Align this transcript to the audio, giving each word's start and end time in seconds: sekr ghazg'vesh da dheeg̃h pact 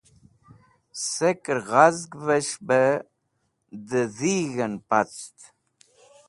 sekr 1.11 1.57
ghazg'vesh 1.69 2.53
da 3.87 4.01
dheeg̃h 4.17 4.77
pact 4.89 5.37